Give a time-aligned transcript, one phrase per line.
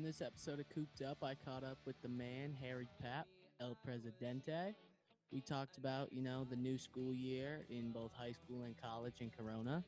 [0.00, 3.24] On this episode of Cooped Up, I caught up with the man, Harry Papp,
[3.60, 4.74] El Presidente.
[5.30, 9.20] We talked about, you know, the new school year in both high school and college
[9.20, 9.84] in Corona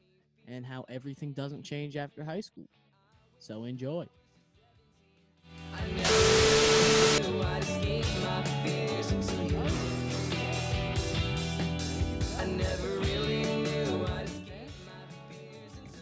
[0.46, 2.66] and how everything doesn't change after high school.
[3.38, 4.06] So enjoy.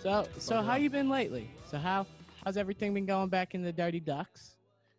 [0.03, 1.49] So, so how you been lately?
[1.71, 2.07] So how
[2.45, 4.57] how's everything been going back in the Dirty Ducks?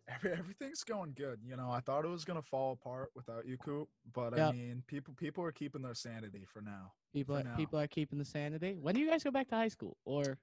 [0.08, 1.40] Every, everything's going good.
[1.46, 3.88] You know, I thought it was gonna fall apart without you, Coop.
[4.12, 6.92] But I mean, people people are keeping their sanity for now.
[7.12, 7.56] People For are, now.
[7.56, 8.76] people are keeping the sanity.
[8.80, 10.38] When do you guys go back to high school, or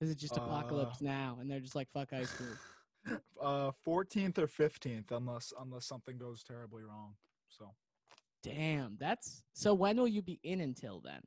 [0.00, 2.48] is it just apocalypse Uh, now and they're just like fuck high school?
[3.40, 7.14] Uh, 14th or 15th, unless unless something goes terribly wrong.
[7.48, 7.74] So
[8.42, 9.72] Damn, that's so.
[9.72, 11.22] When will you be in until then?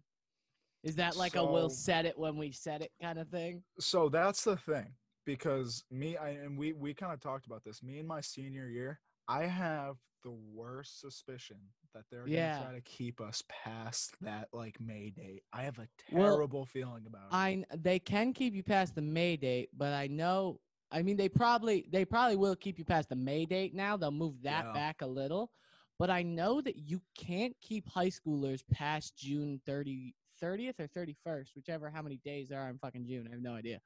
[0.83, 3.63] Is that like a we'll So- set it when we set it kind of thing?
[3.79, 4.93] so that's the thing
[5.25, 7.81] because me I, and we we kind of talked about this.
[7.81, 11.57] Me in my senior year, I have the worst suspicion
[11.93, 12.55] that they're Yeah.
[12.57, 15.43] gonna try to keep us past that like May date.
[15.53, 17.33] I have a Well, terrible feeling about it.
[17.33, 20.59] I they can keep you past the May date, but I know.
[20.91, 23.73] I mean, they probably they probably will keep you past the May date.
[23.73, 24.73] Now they'll move that Yeah.
[24.73, 25.51] back a little,
[25.97, 31.15] but I know that you can't keep high schoolers past June 30, 30th or thirty
[31.23, 33.27] first, whichever how many days there are in fucking June.
[33.29, 33.79] I have no idea,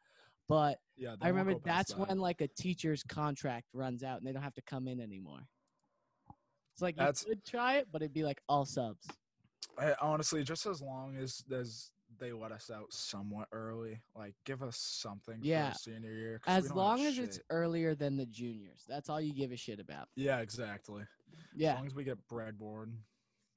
[0.50, 2.08] but yeah, I remember that's that.
[2.08, 5.42] when like a teacher's contract runs out and they don't have to come in anymore.
[6.74, 9.08] It's like you That's- could try it, but it'd be like all subs.
[9.80, 14.64] I, honestly, just as long as as they let us out somewhat early, like give
[14.64, 15.72] us something Yeah.
[15.74, 16.42] for senior year.
[16.48, 20.08] As long as it's earlier than the juniors, that's all you give a shit about.
[20.16, 21.04] yeah, exactly.
[21.54, 22.94] Yeah, As long as we get breadboard,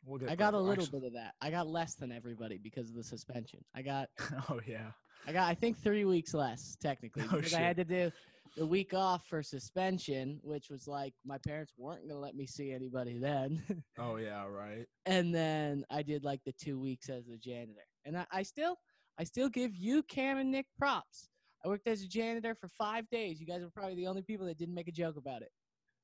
[0.04, 0.30] we'll get.
[0.30, 1.34] I got a little Actually- bit of that.
[1.40, 3.60] I got less than everybody because of the suspension.
[3.74, 4.08] I got,
[4.50, 4.90] oh yeah.
[5.26, 8.10] I got, I think three weeks less technically Oh, because I had to do
[8.56, 12.72] the week off for suspension, which was like my parents weren't gonna let me see
[12.72, 13.62] anybody then.
[13.98, 14.47] Oh yeah.
[14.47, 14.86] Right.
[15.06, 17.84] and then I did like the two weeks as a janitor.
[18.06, 18.76] And I, I still,
[19.19, 21.28] I still give you Cam and Nick props.
[21.62, 23.38] I worked as a janitor for five days.
[23.38, 25.50] You guys were probably the only people that didn't make a joke about it.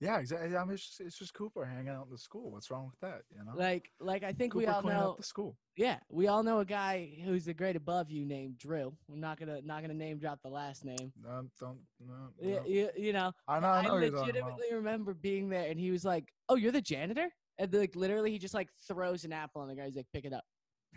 [0.00, 0.18] Yeah.
[0.18, 0.56] Exactly.
[0.56, 2.50] I mean, it's just, it's just Cooper hanging out in the school.
[2.50, 3.22] What's wrong with that?
[3.30, 3.52] You know.
[3.56, 5.14] Like, like I think Cooper we all know.
[5.18, 5.56] the school.
[5.76, 8.96] Yeah, we all know a guy who's the grade above you named Drew.
[9.12, 11.12] I'm not gonna not gonna name drop the last name.
[11.22, 11.78] No, don't.
[12.00, 12.66] No, Yeah, no.
[12.66, 13.66] you, you know, I know.
[13.68, 14.50] I I know what you're talking about.
[14.52, 17.28] legitimately remember being there, and he was like, "Oh, you're the janitor,"
[17.58, 19.84] and like literally, he just like throws an apple on the guy.
[19.86, 20.44] He's like, "Pick it up."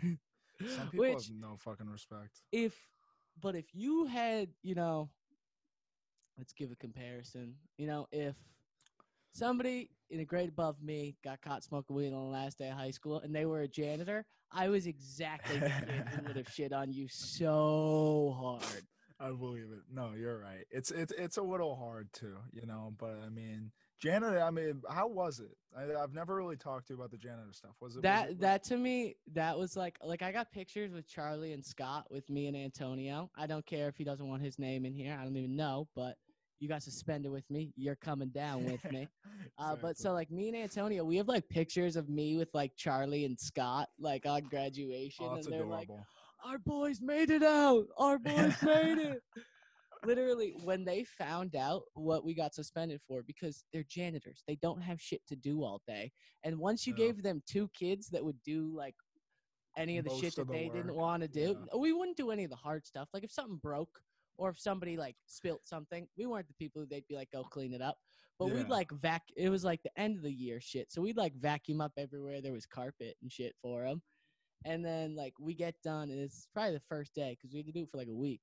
[0.66, 2.42] Some people Which, have no fucking respect.
[2.52, 2.74] if,
[3.40, 5.10] but if you had, you know,
[6.38, 7.54] let's give a comparison.
[7.76, 8.36] You know, if
[9.32, 12.76] somebody in a grade above me got caught smoking weed on the last day of
[12.76, 16.48] high school, and they were a janitor, I was exactly the kid who would have
[16.52, 18.82] shit on you so hard.
[19.20, 19.80] I believe it.
[19.92, 20.64] No, you're right.
[20.70, 22.94] It's it's it's a little hard too, you know.
[22.98, 23.70] But I mean,
[24.00, 24.42] janitor.
[24.42, 25.56] I mean, how was it?
[25.76, 27.72] I, I've never really talked to you about the janitor stuff.
[27.80, 30.92] Was it was that it- that to me that was like like I got pictures
[30.94, 33.30] with Charlie and Scott with me and Antonio.
[33.36, 35.16] I don't care if he doesn't want his name in here.
[35.20, 36.16] I don't even know, but
[36.60, 37.72] you got suspended with me.
[37.76, 39.08] You're coming down with me.
[39.58, 42.72] Uh, but so like me and Antonio, we have like pictures of me with like
[42.76, 45.88] Charlie and Scott like on graduation, oh, and they're like,
[46.44, 47.86] "Our boys made it out.
[47.98, 49.22] Our boys made it."
[50.02, 54.80] Literally, when they found out what we got suspended for, because they're janitors, they don't
[54.80, 56.10] have shit to do all day.
[56.42, 57.06] And once you Yeah.
[57.06, 58.94] gave them two kids that would do like
[59.76, 61.78] any of the shit that the they didn't want to do, yeah.
[61.78, 63.08] we wouldn't do any of the hard stuff.
[63.12, 64.00] Like if something broke
[64.40, 67.44] or if somebody like spilt something, we weren't the people who they'd be like, go
[67.44, 67.98] clean it up.
[68.38, 69.22] But we'd like vac.
[69.36, 72.40] It was like the end of the year shit, so we'd like vacuum up everywhere
[72.40, 74.00] there was carpet and shit for them.
[74.64, 77.66] And then like we get done, and it's probably the first day because we had
[77.66, 78.40] to do it for like a week.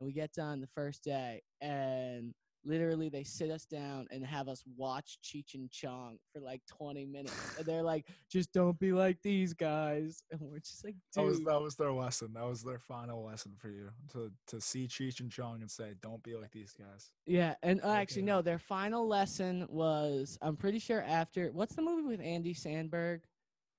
[0.00, 2.34] And we get done the first day, and
[2.68, 7.06] literally they sit us down and have us watch Cheech and Chong for like 20
[7.06, 7.54] minutes.
[7.56, 10.22] And they're like, just don't be like these guys.
[10.30, 12.32] And we're just like, That was that was their lesson.
[12.34, 15.94] That was their final lesson for you to to see Cheech and Chong and say,
[16.02, 18.42] "Don't be like these guys." Yeah, and uh, actually, no.
[18.42, 23.20] Their final lesson was, I'm pretty sure after what's the movie with Andy Samberg,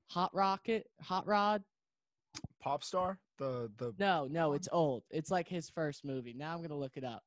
[0.07, 1.63] Hot Rocket, Hot Rod.
[2.62, 5.03] Pop star, the the No, no, it's old.
[5.12, 6.33] It's like his first movie.
[6.33, 7.24] Now I'm gonna look it up.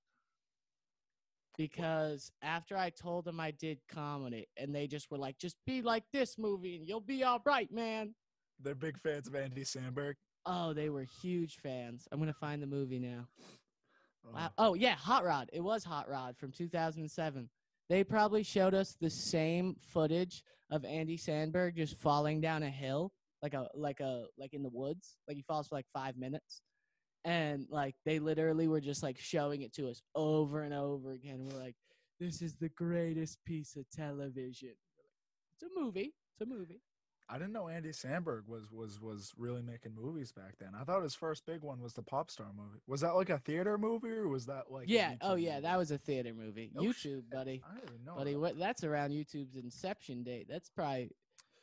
[1.57, 5.83] Because after I told them I did comedy, and they just were like, "Just be
[5.83, 8.15] like this movie, and you'll be all right, man."
[8.63, 10.15] they're big fans of Andy Samberg.
[10.47, 12.07] Oh, they were huge fans.
[12.11, 13.27] I'm gonna find the movie now.
[14.25, 14.51] Oh, Wow.
[14.59, 15.51] Oh yeah, Hot Rod.
[15.53, 17.49] It was Hot Rod from 2007.
[17.89, 23.13] They probably showed us the same footage of Andy Samberg just falling down a hill,
[23.43, 25.17] like a like a like in the woods.
[25.27, 26.63] Like he falls for like five minutes,
[27.25, 31.49] and like they literally were just like showing it to us over and over again.
[31.51, 31.77] We're like,
[32.19, 34.75] this is the greatest piece of television.
[35.55, 36.15] It's a movie.
[36.33, 36.81] It's a movie.
[37.29, 40.71] I didn't know Andy Samberg was was was really making movies back then.
[40.79, 42.81] I thought his first big one was the Pop Star movie.
[42.87, 44.85] Was that like a theater movie or was that like?
[44.89, 45.15] yeah.
[45.23, 45.63] Oh yeah, movie?
[45.63, 46.71] that was a theater movie.
[46.77, 47.31] YouTube, shit.
[47.31, 47.63] buddy.
[47.71, 48.17] I didn't know.
[48.17, 48.41] Buddy, that.
[48.41, 48.59] what?
[48.59, 50.47] That's around YouTube's inception date.
[50.49, 51.11] That's probably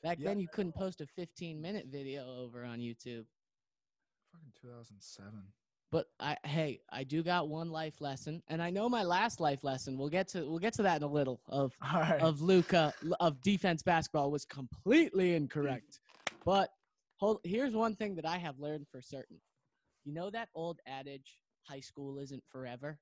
[0.01, 0.39] back Yeah, then.
[0.39, 3.25] You couldn't post a 15 minute video over on YouTube.
[4.33, 5.31] Fucking 2007.
[5.91, 9.63] But I, hey, I do got one life lesson, and I know my last life
[9.63, 9.97] lesson.
[9.97, 11.41] We'll get to we'll get to that in a little.
[11.47, 12.21] Of right.
[12.21, 15.99] of Luca of defense basketball was completely incorrect.
[16.45, 16.69] But
[17.17, 19.37] hold, here's one thing that I have learned for certain.
[20.05, 22.99] You know that old adage, high school isn't forever.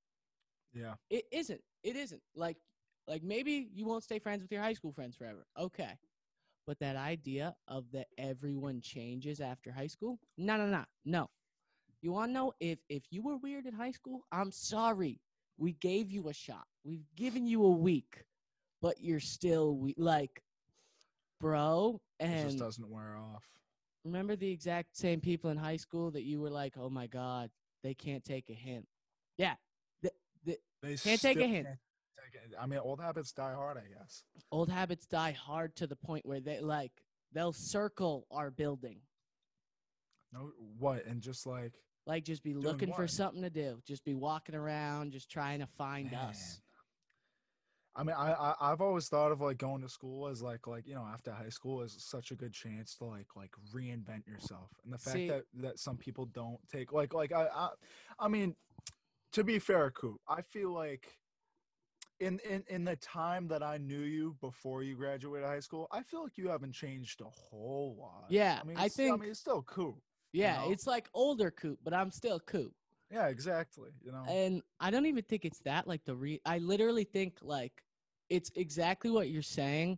[0.73, 0.93] yeah.
[1.09, 1.61] It isn't.
[1.83, 2.21] It isn't.
[2.35, 2.57] Like
[3.07, 5.45] like maybe you won't stay friends with your high school friends forever.
[5.59, 5.91] Okay.
[6.67, 10.19] But that idea of that everyone changes after high school?
[10.37, 10.83] No, no, no.
[11.05, 11.29] No.
[12.01, 14.25] You want to know if if you were weird in high school?
[14.31, 15.19] I'm sorry.
[15.57, 16.67] We gave you a shot.
[16.83, 18.23] We've given you a week,
[18.81, 20.43] but you're still we- like
[21.39, 23.45] bro It just and doesn't wear off.
[24.05, 27.49] remember the exact same people in high school that you were like, "Oh my god,
[27.83, 28.87] they can't take a hint."
[29.37, 29.55] Yeah.
[30.01, 30.11] The,
[30.45, 31.65] the, They Can't take a hint.
[31.67, 31.79] can't.
[32.59, 34.23] I mean, old habits die hard, I guess.
[34.51, 36.91] old habits die hard to the point where they like
[37.33, 38.99] they'll circle our building
[40.33, 41.05] No, what?
[41.05, 41.73] And just like
[42.05, 45.67] like just be looking for something to do just be walking around just trying to
[45.77, 46.61] find us
[47.97, 50.85] I mean, I, I I've always thought of like going to school as like like
[50.85, 54.69] you know after high school is such a good chance to like like reinvent yourself,
[54.83, 57.69] and the fact See- that that some people don't take like like I I,
[58.19, 58.55] I mean,
[59.33, 61.07] to be fair, Coop, I feel like
[62.19, 66.01] in in in the time that I knew you before you graduated high school, I
[66.01, 68.25] feel like you haven't changed a whole lot.
[68.29, 69.97] Yeah, I mean, I it's- I think- mean, it's still Coop.
[70.33, 70.71] yeah know?
[70.71, 72.73] it's like older coop but i'm still coop
[73.09, 73.91] Yeah, exactly.
[74.03, 74.25] You know.
[74.27, 77.81] and i don't even think it's that like the re i literally think like
[78.29, 79.97] it's exactly what you're saying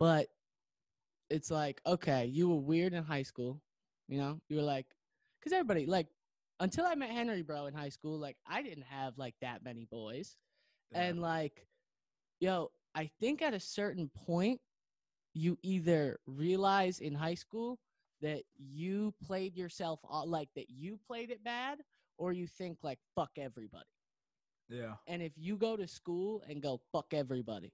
[0.00, 0.26] but
[1.30, 3.60] it's like okay you were weird in high school
[4.08, 4.86] you know you were like
[5.38, 6.08] because everybody like
[6.58, 9.84] until i met henry bro in high school like i didn't have like that many
[9.84, 10.36] boys
[10.92, 11.02] yeah.
[11.02, 11.66] and like
[12.40, 14.60] yo i think at a certain point
[15.34, 17.78] you either realize in high school
[18.20, 21.78] that you played yourself like that you played it bad
[22.18, 23.84] or you think like fuck everybody
[24.68, 24.94] yeah.
[25.06, 27.72] and if you go to school and go fuck everybody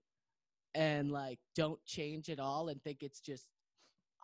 [0.74, 3.48] and like don't change at all and think it's just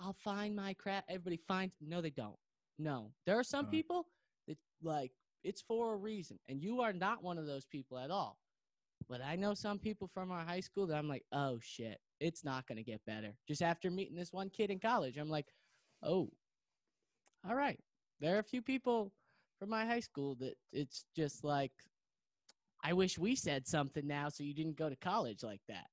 [0.00, 2.36] i'll find my crap everybody finds no they don't
[2.78, 3.70] no there are some Uh.
[3.70, 4.06] people
[4.48, 5.12] that like
[5.44, 8.38] it's for a reason and you are not one of those people at all
[9.08, 12.44] but i know some people from our high school that i'm like oh shit it's
[12.44, 15.46] not going to get better just after meeting this one kid in college i'm like
[16.02, 16.28] oh
[17.48, 17.80] all right
[18.20, 19.12] there are a few people
[19.58, 21.72] from my high school that it's just like
[22.82, 25.86] I wish we said something now so you didn't go to college like that.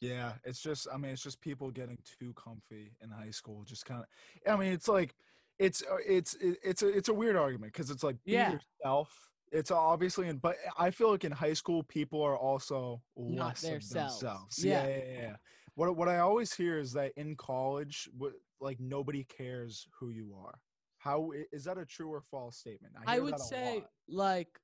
[0.00, 3.64] Yeah, it's just I mean it's just people getting too comfy in high school.
[3.64, 5.14] Just kind of I mean it's like
[5.58, 8.52] it's uh, it's it's a it's a weird argument because it's like be Yeah.
[8.52, 9.30] yourself.
[9.52, 13.64] It's obviously in but I feel like in high school people are also Not less
[13.64, 14.64] of themselves.
[14.64, 14.86] Yeah.
[14.86, 15.36] Yeah, yeah, yeah.
[15.74, 20.34] What what I always hear is that in college, what, like nobody cares who you
[20.44, 20.60] are.
[20.98, 22.94] how is that a true or false statement?
[23.06, 23.90] I, hear would say lot.
[24.08, 24.60] like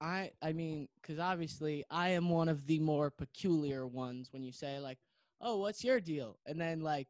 [0.00, 4.52] I I mean cuz obviously I am one of the more peculiar ones when you
[4.52, 4.98] say like,
[5.40, 7.08] "Oh, what's your deal?" And then like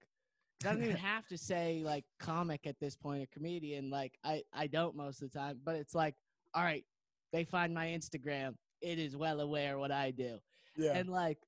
[0.65, 4.43] I don't even have to say like comic at this point a comedian like I
[4.53, 6.17] I don't most of the time, but it's like,
[6.55, 6.85] "All right,
[7.33, 8.55] they find my Instagram.
[8.81, 10.39] It is well aware what I do."
[10.77, 10.93] yeah.
[10.97, 11.39] and like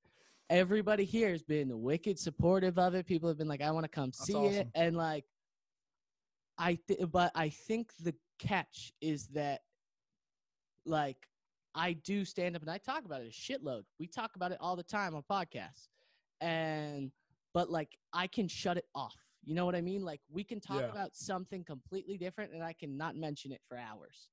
[0.51, 3.89] everybody here has been wicked supportive of it people have been like i want to
[3.89, 5.25] come That's see it and like
[6.59, 9.63] i th- but i think the catch is that
[10.85, 11.17] like
[11.75, 14.59] i do stand up and i talk about it a shitload we talk about it
[14.61, 15.89] all the time on podcasts
[16.43, 17.11] and
[17.55, 20.61] but like i can shut it off you know what i mean like we can
[20.61, 20.91] talk Yeah.
[20.91, 24.29] about something completely different and i can not mention it for hours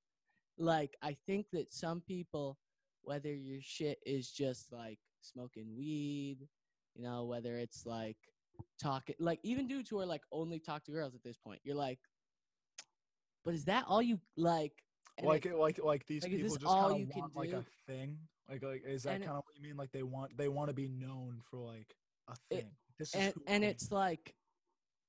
[0.58, 2.58] like i think that some people
[3.04, 6.38] whether your shit is just like smoking weed,
[6.94, 8.16] you know, whether it's like
[8.80, 11.74] talking, like even dudes who are like only talk to girls at this point, you're
[11.74, 11.98] like,
[13.44, 14.72] but is that all you like?
[15.22, 17.56] like it- it like like these like, people just kind you of want like do?
[17.56, 18.16] a thing
[18.48, 20.74] like like is that kind of what you mean like they want they want to
[20.74, 21.94] be known for like
[22.28, 24.34] a It- thing this is and and it's like,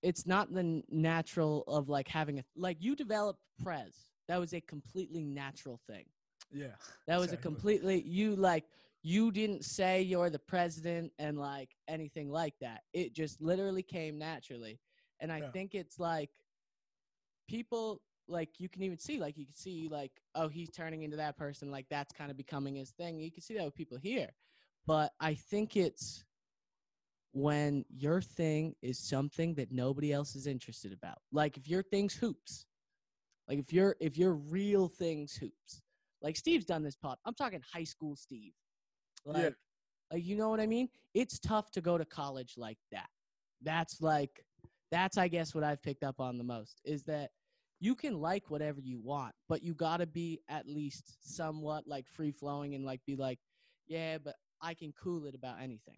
[0.01, 3.93] it's not the natural of like having a like you develop Prez.
[4.27, 6.06] That was a completely natural thing.
[6.51, 6.75] yeah
[7.08, 8.65] That was a completely you like
[9.01, 12.84] you didn't say you're the president and like anything like that.
[12.94, 14.80] It just literally came naturally.
[15.20, 15.48] And I Yeah.
[15.51, 16.30] think it's like
[17.48, 21.18] people like you can even see like you can see like oh he's turning into
[21.18, 23.98] that person like that's kind of becoming his thing you can see that with people
[23.98, 24.30] here
[24.86, 26.24] but i think it's
[27.34, 32.13] when your thing is something that nobody else is interested about like if your thing's
[32.13, 32.65] hoops
[33.47, 35.81] like if you're if you're real thing's hoops
[36.21, 38.53] like steve's done this pop i'm talking high school steve.
[39.25, 39.50] Like Yeah.
[40.12, 40.89] like you know what i mean?
[41.13, 43.09] It's tough to go to college like that.
[43.62, 44.43] That's like
[44.91, 47.31] that's i guess what i've picked up on the most is that
[47.79, 52.07] you can like whatever you want but you got to be at least somewhat like
[52.07, 53.39] free flowing and like be like
[53.88, 55.97] yeah but i can cool it about anything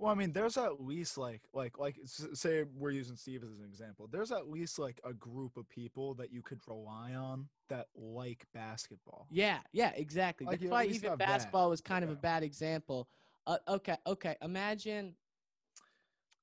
[0.00, 3.64] Well, I mean, there's at least like like like say we're using Steve as an
[3.66, 4.08] example.
[4.10, 8.46] There's at least like a group of people that you could rely on that like
[8.54, 9.26] basketball.
[9.30, 12.42] yeah yeah exactly Like, that's why even have that, basketball was kind of a bad
[12.42, 13.08] example
[13.46, 15.14] uh, okay okay imagine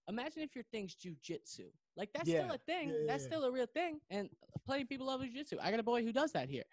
[0.08, 1.66] imagine if your thing's jujitsu
[1.98, 3.28] like that's still a thing yeah, yeah, that's yeah.
[3.28, 4.30] still a real thing and
[4.66, 6.64] plenty of people love jujitsu i got a boy who does that here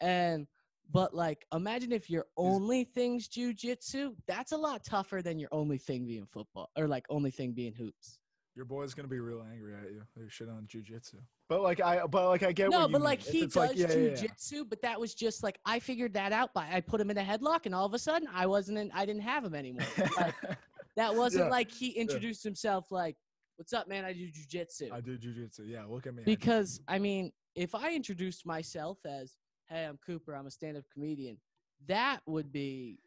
[0.00, 0.46] and
[0.90, 5.78] but like imagine if your only thing's jujitsu that's a lot tougher than your only
[5.78, 8.18] thing being football or like only thing being hoops
[8.54, 10.02] Your boy's gonna be real angry at you.
[10.14, 11.16] They shit on jujitsu.
[11.48, 13.96] But like I but like I get no but like he does like, yeah, yeah,
[13.96, 14.10] yeah.
[14.10, 17.18] jujitsu but that was just like i figured that out by i put him in
[17.18, 19.86] a headlock and all of a sudden i wasn't in i didn't have him anymore
[20.16, 20.34] like,
[20.96, 23.16] that wasn't like he introduced himself like
[23.56, 25.60] what's up man i do jujitsu I do jujitsu.
[25.66, 26.22] Yeah, look at me.
[26.22, 29.36] I because I mean, if I introduced myself as,
[29.72, 30.34] "Hey, I'm Cooper.
[30.34, 31.38] I'm a stand-up comedian,"
[31.86, 32.98] that would be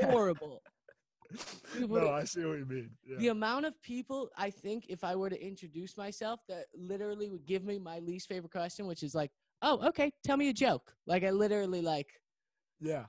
[0.00, 0.62] horrible.
[1.78, 2.90] No, I see what you mean.
[3.16, 7.46] The amount of people I think if I were to introduce myself that literally would
[7.46, 9.30] give me my least favorite question, which is like,
[9.62, 12.20] "Oh, okay, tell me a joke." Like I literally like,
[12.80, 13.06] Yeah.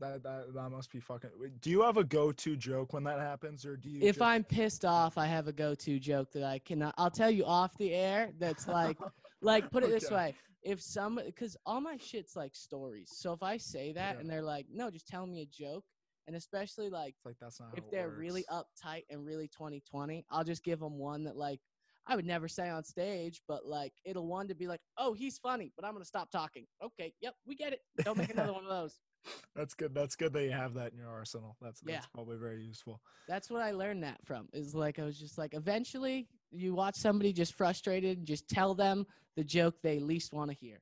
[0.00, 1.30] That, that that must be fucking.
[1.60, 4.00] Do you have a go-to joke when that happens, or do you?
[4.02, 6.94] if just- I'm pissed off, I have a go-to joke that I cannot.
[6.98, 8.32] I'll tell you off the air.
[8.38, 8.98] That's like,
[9.42, 13.10] like put it this way: if some, because all my shit's like stories.
[13.14, 14.20] So if I say that Yeah.
[14.20, 15.84] and they're like, no, just tell me a joke,
[16.26, 17.76] and especially like It's like that's not.
[17.76, 21.60] if they're really uptight and really 2020, I'll just give them one that like
[22.06, 25.38] I would never say on stage, but like it'll one to be like, oh, he's
[25.38, 26.66] funny, but I'm gonna stop talking.
[26.82, 27.80] Okay, yep, we get it.
[28.04, 28.98] Don't make another one of those.
[29.54, 29.94] That's good.
[29.94, 31.56] That's good that you have that in your arsenal.
[31.60, 32.08] That's that's Yeah.
[32.14, 33.00] probably very useful.
[33.28, 34.48] That's what I learned that from.
[34.52, 38.74] Is like I was just like eventually you watch somebody just frustrated and just tell
[38.74, 40.80] them the joke they least want to hear.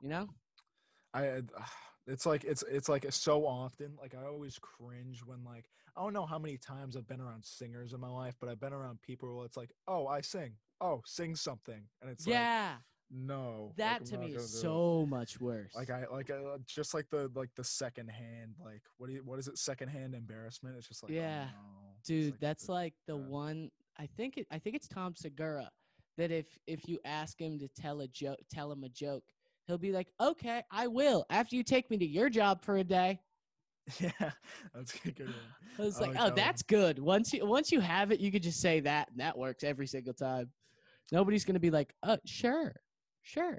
[0.00, 0.28] You know?
[1.14, 1.40] I uh,
[2.06, 6.14] it's like it's it's like so often like I always cringe when like I don't
[6.14, 9.00] know how many times I've been around singers in my life, but I've been around
[9.02, 12.76] people where it's like, oh, I sing, oh, sing something, and it's like, yeah.
[13.10, 15.74] no, that I'm to me is so much worse.
[15.74, 19.22] like I like uh, just like the like the second hand like what do you
[19.22, 20.76] what is it second hand embarrassment?
[20.78, 21.44] It's just like oh, Yeah.
[21.44, 21.82] no.
[22.04, 25.70] Dude, like, that's like the one I think it I think it's Tom Segura
[26.18, 29.24] that if if you ask him to tell a joke tell him a joke,
[29.66, 31.24] he'll be like, "Okay, I will.
[31.30, 33.20] After you take me to your job for a day."
[34.00, 34.30] yeah,
[34.74, 35.54] that's a good one.
[35.78, 36.44] I was I like, like "Oh, that one.
[36.44, 36.98] that's good.
[36.98, 39.86] Once you once you have it, you could just say that and that works every
[39.86, 40.50] single time.
[41.10, 42.74] Nobody's going to be like, "Uh, sure.
[43.22, 43.58] Sure."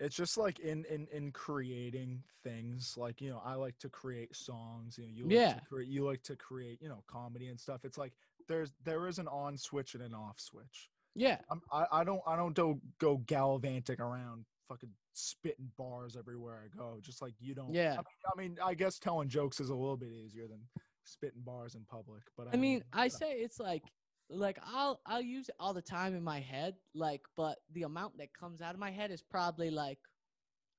[0.00, 4.34] It's just like in in in creating things like you know i like to create
[4.34, 5.52] songs you know you like Yeah.
[5.54, 8.12] to create you like to create you know comedy and stuff it's like
[8.48, 11.38] there's there is an on switch and an off switch Yeah.
[11.50, 16.68] I'm, i i don't i don't do, go gallivanting around fucking spitting bars everywhere i
[16.76, 17.92] go just like you don't Yeah.
[17.92, 18.04] I mean,
[18.34, 20.60] I mean i guess telling jokes is a little bit easier than
[21.04, 23.82] spitting bars in public but I mean, I say it's like
[24.30, 28.18] like I'll I'll use it all the time in my head, like but the amount
[28.18, 29.98] that comes out of my head is probably like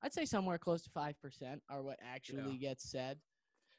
[0.04, 1.14] I'd say somewhere close to 5%
[1.70, 3.20] are what actually gets said.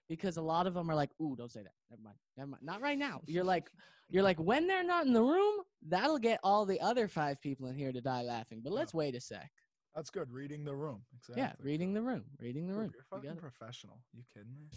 [0.09, 1.73] Because a lot of them are like, "Ooh, don't say that.
[1.91, 2.17] Never mind.
[2.37, 2.63] Never mind.
[2.63, 3.71] Not right now." You're like
[4.11, 7.67] you're like when they're not in the room, that'll get all the other 5 people
[7.69, 8.61] in here to die laughing.
[8.63, 9.51] But let's wait a sec.
[9.95, 12.25] that's good reading the room exactly Yeah, reading the room.
[12.39, 12.91] Reading the Dude, room.
[12.95, 13.41] you're fucking got it.
[13.41, 14.69] professional you kidding me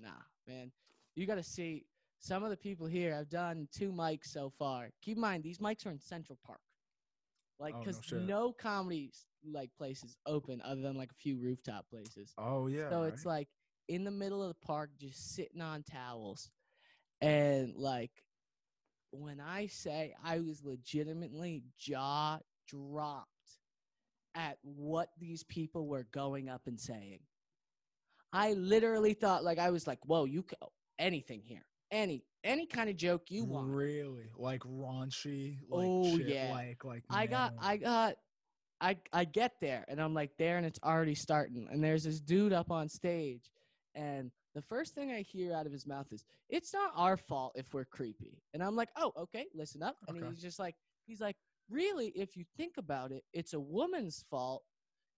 [0.00, 0.10] Nah,
[0.46, 0.72] man.
[1.14, 1.84] You got to see
[2.18, 3.14] some of the people here.
[3.14, 4.90] I've done two mics so far.
[5.02, 6.60] Keep in mind, these mics are in Central Park.
[7.58, 9.12] Like, Oh, no because no, comedy
[9.44, 12.34] like places open other than like a few rooftop places.
[12.38, 13.48] oh yeah so it's like
[13.88, 16.50] in the middle of the park, just sitting on towels,
[17.20, 18.10] and like
[19.10, 23.28] when I say I was legitimately jaw dropped
[24.34, 27.20] at what these people were going up and saying.
[28.32, 30.56] I literally thought like I was like, "Whoa, you c-
[30.98, 34.30] anything here, any any kind of joke you want." Really?
[34.36, 35.58] Like raunchy?
[35.68, 36.50] Like Oh, shit, yeah.
[36.50, 37.52] Like like I got.
[37.58, 38.16] I got
[38.80, 42.20] I I get there and I'm like there and it's already starting and there's this
[42.20, 43.50] dude up on stage
[43.94, 47.52] and the first thing I hear out of his mouth is it's not our fault
[47.56, 48.40] if we're creepy.
[48.52, 50.26] And I'm like, "Oh, okay, listen up." And Okay.
[50.26, 50.76] he's just like
[51.06, 51.36] he's like,
[51.70, 54.62] really, if you think about it, it's a woman's fault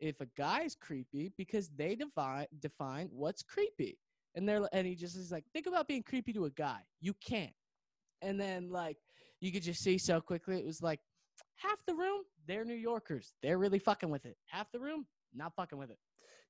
[0.00, 3.98] if a guy's creepy because they define define what's creepy.
[4.36, 6.80] And they're and he just is like, think about being creepy to a guy.
[7.00, 7.52] You can't.
[8.22, 8.98] And then like
[9.40, 11.00] you could just see so quickly it was like
[11.56, 13.32] half the room, they're New Yorkers.
[13.42, 14.36] They're really fucking with it.
[14.46, 15.98] Half the room, not fucking with it.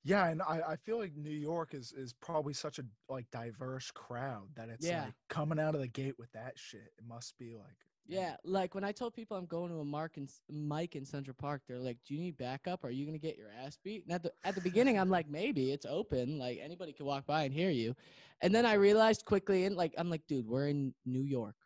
[0.04, 3.90] Yeah, and I, I feel like New York is is probably such a like diverse
[3.90, 5.04] crowd that it's Yeah.
[5.04, 6.92] like coming out of the gate with that shit.
[6.98, 7.76] It must be like
[8.08, 11.34] Yeah, like when I told people I'm going to a mark in, Mike in Central
[11.34, 12.84] Park, they're like, "Do you need backup?
[12.84, 15.28] Are you gonna get your ass beat?" And at the at the beginning, I'm like,
[15.28, 17.96] "Maybe it's open, like anybody can walk by and hear you."
[18.42, 21.56] And then I realized quickly, and like I'm like, "Dude, we're in New York.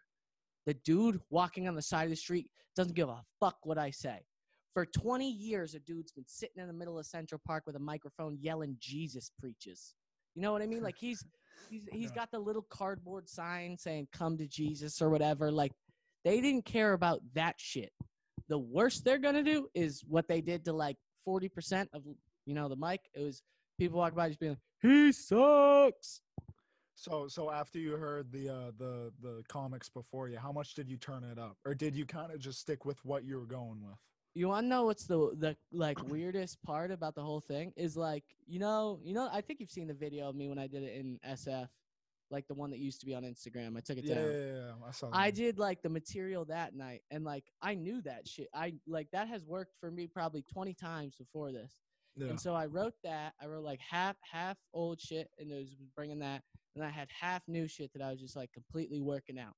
[0.67, 3.91] The dude walking on the side of the street doesn't give a fuck what I
[3.91, 4.25] say."
[4.73, 7.81] For 20 years, a dude's been sitting in the middle of Central Park with a
[7.81, 9.95] microphone yelling, "Jesus preaches."
[10.35, 10.83] You know what I mean?
[10.83, 11.23] Like he's
[11.69, 15.51] he's he's got the little cardboard sign saying "Come to Jesus" or whatever.
[15.51, 15.73] Like
[16.25, 17.93] they didn't care about that shit.
[18.49, 22.03] The worst they're gonna do is what they did to like forty percent of
[22.47, 23.01] you know the mic.
[23.15, 23.43] It was
[23.79, 26.21] people walking by just being like, "He sucks."
[26.95, 30.91] So so after you heard the uh the the comics before you, how much did
[30.91, 31.57] you turn it up?
[31.65, 33.97] Or did you kind of just stick with what you were going with?
[34.35, 37.97] You want to know what's the the like weirdest part about the whole thing is
[37.97, 40.67] like you know you know I think you've seen the video of me when I
[40.67, 41.69] did it in SF,
[42.31, 43.77] like the one that used to be on Instagram.
[43.77, 44.25] I took it Yeah, down.
[44.25, 48.01] yeah, yeah, I saw I did like the material that night, and like I knew
[48.03, 48.49] that shit.
[48.55, 51.81] I like that has worked for me probably twenty times before this.
[52.17, 52.29] Yeah.
[52.29, 53.33] And so I wrote that.
[53.41, 56.43] I wrote like half half old shit, and it was bringing that.
[56.77, 59.55] And I had half new shit that I was just like completely working out.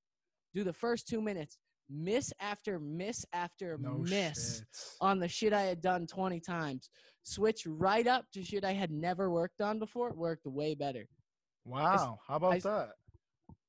[0.54, 1.58] Do the first two minutes,
[1.90, 4.66] miss after miss after no miss shit.
[5.00, 6.88] on the shit I had done twenty times.
[7.24, 10.08] Switch right up to shit I had never worked on before.
[10.10, 11.06] It worked way better.
[11.64, 12.94] Wow, how about I that?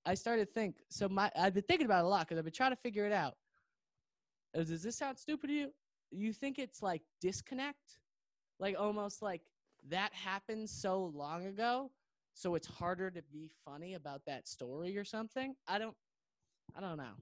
[0.06, 0.78] I started to think.
[0.90, 3.06] So my I've been thinking about it a lot because I've been trying to figure
[3.06, 3.36] it out.
[4.56, 5.74] Uh, Does this sound stupid to you?
[6.12, 8.00] You think it's like disconnect,
[8.60, 9.42] like almost like
[9.90, 11.92] that happened so long ago,
[12.34, 15.56] so it's harder to be funny about that story or something.
[15.68, 15.96] I don't.
[16.76, 17.14] I don't know.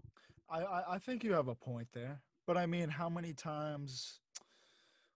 [0.50, 4.21] I, I I think you have a point there, but I mean, how many times,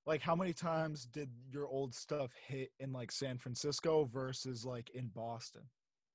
[0.05, 4.89] like, how many times did your old stuff hit in like San Francisco versus like
[4.91, 5.63] in Boston?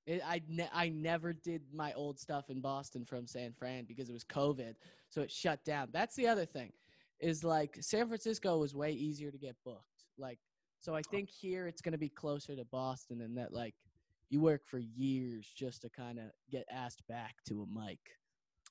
[0.07, 4.09] It, I ne- I never did my old stuff in Boston from San Fran because
[4.09, 4.75] it was COVID,
[5.09, 5.89] so it shut down.
[5.93, 6.73] That's the other thing,
[7.21, 9.85] is like San Francisco was way easier to get booked.
[10.19, 10.39] Like,
[10.79, 13.75] so I think here it's gonna be closer to Boston, and that like
[14.31, 17.99] you work for years just to kind of get asked back to a mic,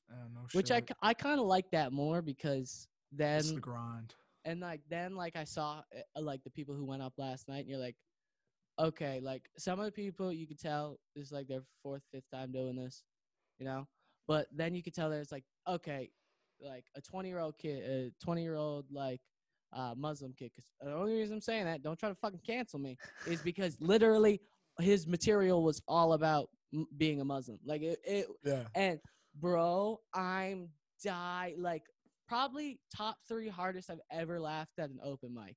[0.10, 4.16] Uh, no which I I kind of like that more because then it's the grind.
[4.46, 5.82] And like then like i saw
[6.16, 7.96] uh, like the people who went up last night and you're like
[8.80, 12.30] okay like some of the people you could tell this is like their fourth fifth
[12.32, 13.04] time doing this
[13.60, 13.88] you know
[14.28, 16.10] but then you could tell there's like okay
[16.62, 19.22] like a 20 year old kid a 20 year old like
[19.74, 22.80] uh muslim kid because the only reason i'm saying that don't try to fucking cancel
[22.80, 24.40] me is because literally
[24.80, 28.64] his material was all about m- being a muslim like it, it Yeah.
[28.76, 29.00] and
[29.36, 30.70] bro, I'm
[31.04, 31.84] die like
[32.30, 35.56] probably top three hardest I've ever laughed at an open mic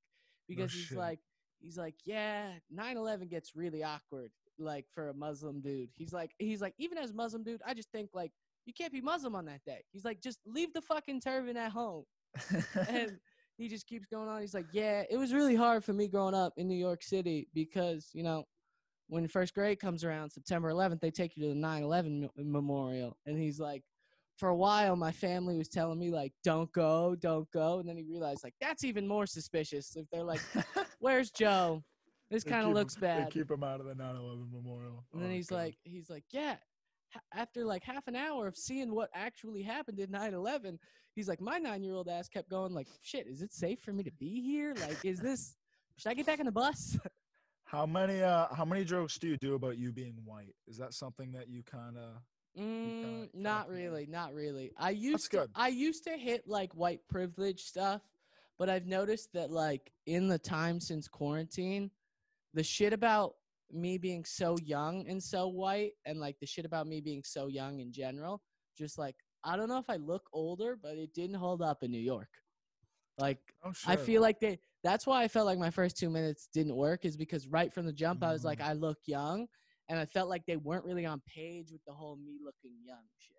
[0.48, 0.98] because he's shit.
[0.98, 1.20] like
[1.60, 5.90] he's like yeah 9/11 gets really awkward like for a Muslim dude.
[5.94, 8.32] He's like he's like even as a Muslim dude, I just think like
[8.64, 9.84] you can't be Muslim on that day.
[9.92, 12.04] He's like just leave the fucking turban at home.
[12.88, 13.18] And
[13.58, 14.40] he just keeps going on.
[14.40, 17.48] He's like, yeah, it was really hard for me growing up in New York City
[17.54, 18.44] because, you know,
[19.08, 23.16] when first grade comes around, September 11th, they take you to the 9 11 memorial.
[23.26, 23.82] And he's like,
[24.38, 27.78] for a while, my family was telling me, like, don't go, don't go.
[27.78, 29.94] And then he realized, like, that's even more suspicious.
[29.96, 30.40] If they're like,
[31.00, 31.82] where's Joe?
[32.30, 33.26] This kind of him- looks bad.
[33.26, 35.04] They keep him out of the 9/11 memorial.
[35.12, 35.56] And then Oh, he's God.
[35.56, 36.56] like, he's like, yeah.
[37.34, 40.78] After like half an hour of seeing what actually happened in 9/11,
[41.14, 44.12] he's like, my nine-year-old ass kept going like, shit, is it safe for me to
[44.12, 44.74] be here?
[44.80, 45.56] Like, is this?
[45.98, 46.96] Should I get back on the bus?
[47.64, 50.54] how many uh how many jokes do you do about you being white?
[50.66, 52.14] Is that something that you kind of
[52.58, 54.72] Mm, not really, not really.
[54.78, 58.02] I used to, I used to hit like white privilege stuff,
[58.58, 61.90] but I've noticed that like in the time since quarantine,
[62.52, 63.34] the shit about
[63.70, 67.46] me being so young and so white, and like the shit about me being so
[67.46, 68.42] young in general,
[68.76, 71.90] just like I don't know if I look older, but it didn't hold up in
[71.90, 72.28] New York.
[73.18, 73.90] Like Oh shit.
[73.90, 74.58] I feel like they.
[74.84, 77.04] That's why I felt like my first two minutes didn't work.
[77.04, 78.66] Is because right from the jump, I was like, Mm.
[78.66, 79.46] I look young,
[79.92, 83.04] and I felt like they weren't really on page with the whole me looking young
[83.18, 83.36] shit.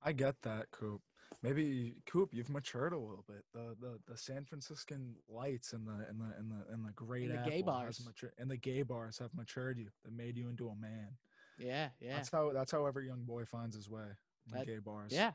[0.00, 1.00] I get that, Coop.
[1.42, 3.44] Maybe Coop, you've matured a little bit.
[3.52, 7.28] The the the San Franciscan lights and the and the and the and the great
[7.28, 8.06] the gay bars.
[8.38, 9.88] and the gay bars have matured you.
[10.04, 11.08] That made you into a man.
[11.58, 14.06] Yeah, yeah, That's how that's how every young boy finds his way.
[14.52, 15.10] That- gay bars.
[15.12, 15.32] yeah,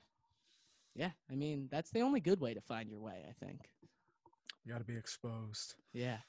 [0.95, 3.25] Yeah, I mean that's the only good way to find your way.
[3.27, 3.69] I think.
[4.63, 5.75] You got to be exposed.
[5.91, 6.19] Yeah.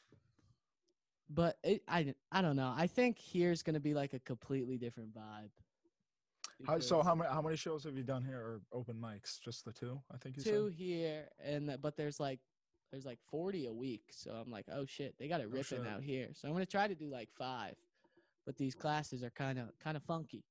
[1.33, 2.75] But it, I I don't know.
[2.77, 5.51] I think here's gonna be like a completely different vibe.
[6.67, 9.41] How, so how many how many shows have you done here or open mics?
[9.41, 10.75] Just the two, I think you two said.
[10.77, 12.41] here and but there's like
[12.91, 14.03] there's like 40 a week.
[14.11, 15.87] So I'm like, oh shit, they got it Oh, ripping shit.
[15.87, 16.29] out here.
[16.35, 17.77] So I'm gonna try to do like five.
[18.45, 20.45] But these classes are kind of kind of funky.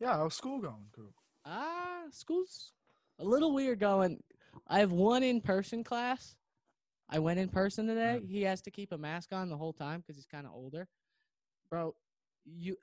[0.00, 1.12] Yeah, how's school going, Coop?
[1.44, 2.72] Ah, school's
[3.18, 4.22] a little weird going.
[4.68, 6.36] I have one in person class.
[7.12, 8.20] I went in person today.
[8.26, 10.88] He has to keep a mask on the whole time because he's kind of older.
[11.70, 11.94] Bro,
[12.44, 12.76] you,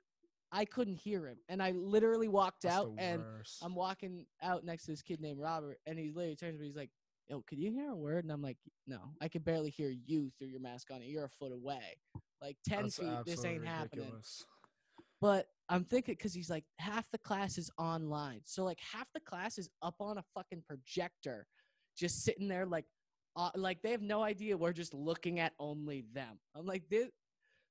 [0.52, 3.22] I couldn't hear him, and I literally walked That's out, and.
[3.62, 6.66] I'm walking out next to this kid named Robert, and he literally turns to me.
[6.66, 6.90] He's like,
[7.28, 10.30] "Yo, could you hear a word?" And I'm like, "No, I can barely hear you
[10.38, 11.02] through your mask on.
[11.02, 11.98] You're a foot away,
[12.40, 13.24] like ten That's feet.
[13.26, 14.14] This ain't happening."
[15.20, 19.20] But I'm thinking because he's like half the class is online, so like half the
[19.20, 21.46] class is up on a fucking projector,
[21.96, 22.86] just sitting there like,
[23.36, 26.38] uh, like they have no idea we're just looking at only them.
[26.54, 27.08] I'm like, this,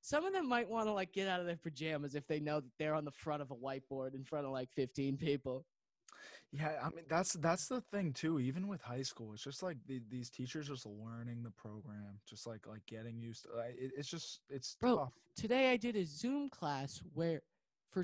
[0.02, 2.60] some of them might want to like get out of their pajamas if they know
[2.60, 5.66] that they're on the front of a whiteboard in front of like 15 people.
[6.52, 8.40] Yeah, I mean that's that's the thing too.
[8.40, 12.48] Even with high school, it's just like the, these teachers just learning the program, just
[12.48, 13.56] like like getting used to.
[13.56, 15.14] Like, it, it's just it's Bro, tough.
[15.36, 17.42] Today I did a Zoom class where,
[17.92, 18.04] for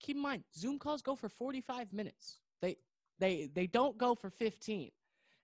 [0.00, 2.40] keep in mind, Zoom calls go for 45 minutes.
[2.60, 2.76] They
[3.20, 4.90] they they don't go for 15,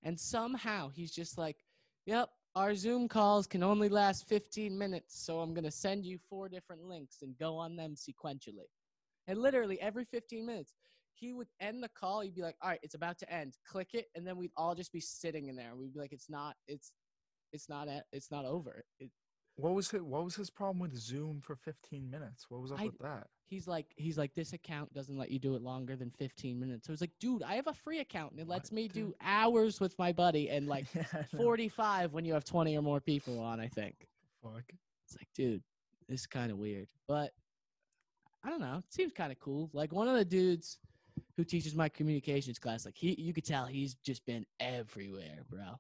[0.03, 1.65] and somehow he's just like,
[2.07, 6.49] "Yep, our Zoom calls can only last 15 minutes, so I'm gonna send you four
[6.49, 8.69] different links and go on them sequentially."
[9.27, 10.75] And literally every 15 minutes,
[11.15, 12.21] he would end the call.
[12.21, 13.57] He'd be like, "All right, it's about to end.
[13.67, 15.77] Click it," and then we'd all just be sitting in there.
[15.77, 16.57] We'd be like, "It's not.
[16.67, 16.93] It's
[17.53, 17.89] it's not.
[17.89, 19.11] a- It's not over." It,
[19.57, 22.49] What was his, what was his problem with Zoom for 15 minutes?
[22.49, 23.29] What was up I- with that?
[23.51, 26.87] He's like he's like this account doesn't let you do it longer than 15 minutes.
[26.87, 29.81] So it's like dude i have a free account and it lets me do hours
[29.81, 31.05] with my buddy and like Yeah,
[31.37, 34.07] 45 when you have 20 or more people on i think.
[34.43, 34.63] Fuck.
[35.05, 35.63] it's like dude
[36.09, 36.89] this is kind of weird.
[37.07, 37.33] But
[38.45, 38.79] i don't know.
[38.79, 39.69] It seems kind of cool.
[39.75, 40.79] Like one of the dudes
[41.37, 45.79] who teaches my communications class like he you could tell he's just been everywhere bro.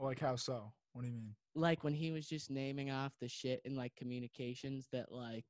[0.00, 0.72] Like how so?
[0.92, 1.34] What do you mean?
[1.56, 5.44] like when he was just naming off the shit in like communications that like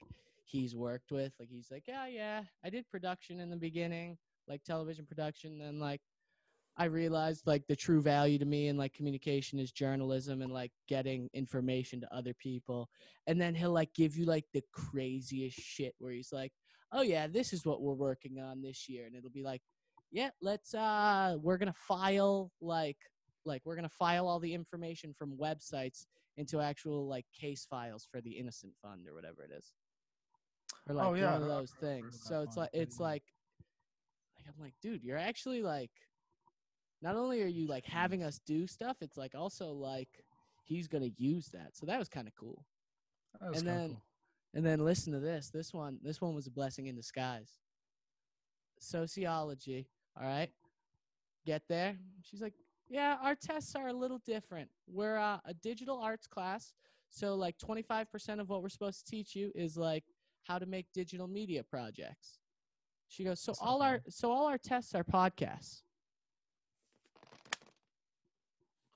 [0.45, 4.17] he's worked with like he's like yeah yeah i did production in the beginning
[4.49, 6.01] like television production then like
[6.77, 10.73] i realized like the true value to me in like communication is journalism and like
[10.89, 12.89] getting information to other people.
[13.27, 16.53] And then he'll like give you like the craziest shit where he's like
[16.93, 19.07] oh yeah this is what we're working on this year.
[19.07, 19.63] And it'll be like
[20.11, 22.99] yeah let's uh we're gonna file like
[23.45, 28.21] like we're gonna file all the information from websites into actual like case files for
[28.21, 29.73] the innocent fund or whatever it is
[30.89, 33.23] or like Oh, yeah, one of those things so it's like it's like
[34.37, 35.91] like i'm like dude you're actually like
[37.03, 40.09] not only are you like having us do stuff it's like also like
[40.65, 42.65] he's gonna use that so that was kind of cool
[43.41, 44.03] And then- cool.
[44.55, 45.51] and then listen to this.
[45.51, 47.59] This one, this one was a blessing in disguise.
[48.79, 49.89] Sociology.
[50.17, 50.51] All right.
[51.45, 51.97] Get there.
[52.23, 52.55] She's like,
[52.89, 54.71] yeah, our tests are a little different.
[54.87, 56.73] We're uh, a digital arts class,
[57.11, 60.05] so like 25% of what we're supposed to teach you is like
[60.45, 62.39] how to make digital media projects.
[63.09, 65.83] She goes, so That's all our so all our tests are podcasts.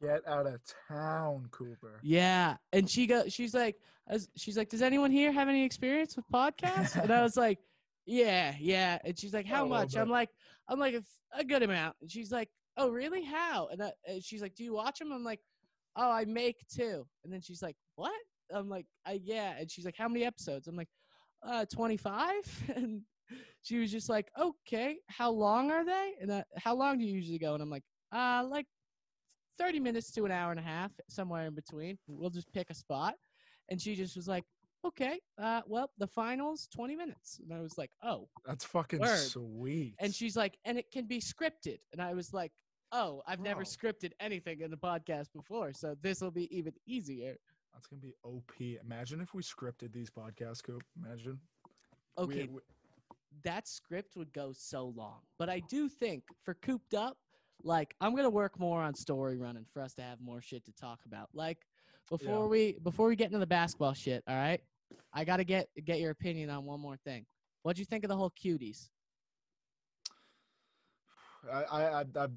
[0.01, 1.99] Get out of town, Cooper.
[2.03, 3.75] Yeah, and she goes, she's like,
[4.37, 7.01] she's like, does anyone here have any experience with podcasts?
[7.01, 7.59] and I was like,
[8.07, 8.99] yeah, yeah.
[9.05, 9.97] And she's like, how little much?
[9.97, 10.29] I'm like,
[10.69, 11.97] I'm like a, f- a good amount.
[12.01, 13.25] And she's like, oh, really?
[13.25, 13.69] How?
[13.73, 15.11] And, I, and she's like, do you watch them?
[15.11, 15.41] I'm like,
[15.97, 17.05] oh, I make two.
[17.25, 18.13] And then she's like, what?
[18.55, 19.55] I'm like, uh, yeah.
[19.59, 20.69] And she's like, how many episodes?
[20.69, 20.89] I'm like,
[21.43, 22.33] uh, 25.
[22.77, 23.03] and
[23.63, 26.15] she was just like, okay, how long are they?
[26.21, 27.55] And uh, how long do you usually go?
[27.55, 28.67] And I'm like, uh, like
[29.59, 31.99] 30 minutes to an hour and a half, somewhere in between.
[32.07, 33.15] We'll just pick a spot.
[33.69, 34.45] And she just was like,
[34.85, 37.41] okay, uh, well, the finals, 20 minutes.
[37.43, 38.29] And I was like, oh.
[38.47, 39.19] That's fucking Word.
[39.19, 39.95] sweet.
[39.99, 41.79] And she's like, and it can be scripted.
[41.93, 42.53] And I was like,
[42.93, 45.73] oh, I've never scripted anything in the podcast before.
[45.73, 47.37] So this will be even easier.
[47.79, 48.77] That's gonna be OP.
[48.85, 50.83] Imagine if we scripted these podcasts, Coop.
[50.97, 51.41] Imagine.
[52.17, 52.61] We- Okay, we-
[53.45, 55.25] that script would go so long.
[55.39, 57.17] But I do think for cooped up,
[57.63, 60.73] like I'm gonna work more on story running for us to have more shit to
[60.73, 61.33] talk about.
[61.33, 61.65] Like
[62.09, 62.47] before Yeah.
[62.47, 64.61] we before we get into the basketball shit, all right?
[65.13, 67.27] I gotta get get your opinion on one more thing.
[67.63, 68.91] What'd you think of the whole cuties?
[71.51, 72.29] I, I, I,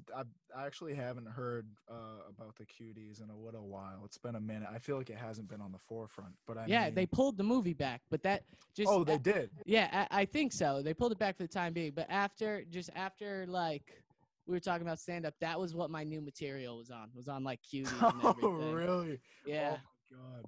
[0.56, 4.02] I, actually haven't heard uh, about the cuties in a little while.
[4.04, 4.68] It's been a minute.
[4.72, 6.34] I feel like it hasn't been on the forefront.
[6.46, 9.50] But I yeah, mean, they pulled the movie back, but that just oh, they did.
[9.66, 10.82] yeah, I, I think so.
[10.82, 14.02] They pulled it back for the time being, but after just after like
[14.46, 15.34] we were talking about stand up.
[15.40, 17.10] That was what my new material was on.
[17.14, 19.18] Was on like cuties and Oh, really?
[19.46, 19.76] Yeah,
[20.12, 20.44] Oh my god.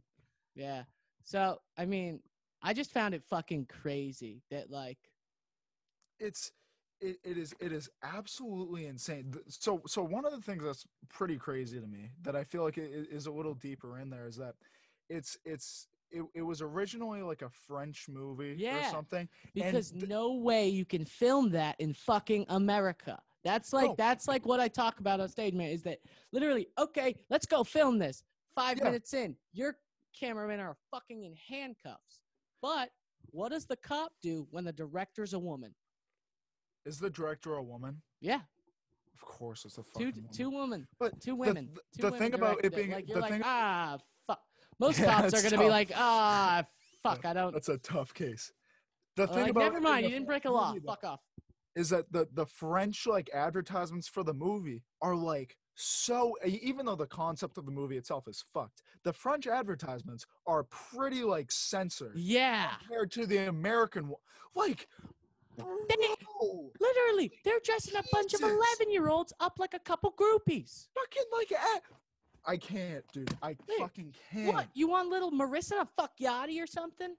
[0.55, 0.83] yeah.
[1.23, 2.21] So I mean,
[2.63, 4.99] I just found it fucking crazy that like
[6.19, 6.53] It's
[7.05, 9.35] it, it is it is absolutely insane.
[9.49, 12.77] So so one of the things that's pretty crazy to me that I feel like
[12.79, 14.55] is a little deeper in there is that
[15.09, 18.89] it's it's it, it was originally like a French movie Yeah.
[18.89, 19.29] or something.
[19.55, 23.21] because th- no way you can film that in fucking America.
[23.43, 23.95] That's like No.
[23.99, 25.71] that's like what I talk about on stage, man.
[25.71, 25.99] Is that
[26.33, 27.17] literally okay?
[27.31, 28.23] Let's go film this.
[28.55, 28.85] Five Yeah.
[28.85, 29.77] minutes in, your
[30.19, 32.21] cameramen are fucking in handcuffs.
[32.63, 32.91] But
[33.31, 35.75] what does the cop do when the director's a woman?
[36.85, 38.01] Is the director a woman?
[38.21, 38.41] Yeah,
[39.15, 40.29] Of course, it's a two woman.
[40.33, 41.71] two women, But two women.
[41.75, 43.99] the- two the women thing about it directed being- like the you're like thing- ah
[44.27, 44.41] fuck.
[44.79, 45.71] Most Yeah, cops are it's gonna be tough.
[45.71, 46.65] like ah
[47.03, 47.25] fuck.
[47.25, 47.53] I don't.
[47.53, 48.53] That's a tough case.
[49.17, 50.05] The thing like, about never mind.
[50.05, 50.75] You didn't break a law.
[50.87, 51.21] Fuck off.
[51.77, 56.95] is that the the French like advertisements for the movie are like so even though
[56.97, 62.17] the concept of the movie itself is fucked, the French advertisements are pretty like censored
[62.17, 62.77] Yeah.
[62.77, 64.21] compared to the American one.
[64.55, 64.89] Like,
[65.57, 68.57] bro, Literally, they're dressing a bunch of 11
[68.91, 70.89] year olds up like a couple groupies.
[70.95, 71.81] fucking like a-
[72.47, 73.35] I can't, dude.
[73.43, 74.53] I Hey, fucking can't.
[74.55, 74.69] What?
[74.75, 77.17] You want little Marissa to fuck Yachty or something?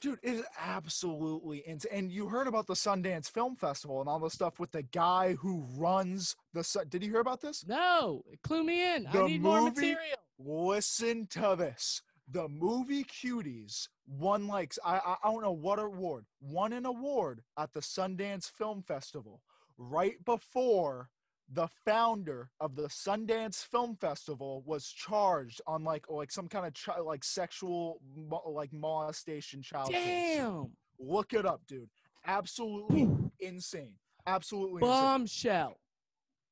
[0.00, 1.90] Dude, it is absolutely insane.
[1.92, 5.34] And you heard about the Sundance Film Festival and all the stuff with the guy
[5.34, 6.64] who runs the.
[6.64, 7.64] Su- Did you hear about this?
[7.66, 8.22] No.
[8.42, 9.06] Clue me in.
[9.06, 10.18] I The need more movie- material.
[10.38, 12.02] Listen to this.
[12.28, 16.24] The movie Cuties won like I I, don't know what award.
[16.40, 19.42] Won an award at the Sundance Film Festival
[19.76, 21.10] right before
[21.52, 26.72] the founder of the Sundance Film Festival was charged on like like some kind of
[26.74, 30.36] chi- like sexual mo- like molestation child case.
[30.38, 30.70] Damn.
[30.98, 31.90] Look it up, dude.
[32.26, 33.08] Absolutely
[33.40, 33.94] insane.
[34.26, 35.78] Absolutely insane.